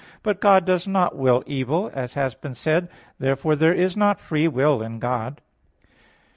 [0.23, 2.87] But God does not will evil, as has been said (A.
[2.87, 2.91] 9).
[3.19, 5.41] Therefore there is not free will in God.